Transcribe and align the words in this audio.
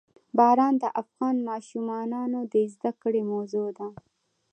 باران 0.37 0.73
د 0.83 0.85
افغان 1.01 1.35
ماشومانو 1.49 2.39
د 2.53 2.55
زده 2.73 2.91
کړې 3.01 3.21
موضوع 3.31 3.67
ده. 3.77 3.87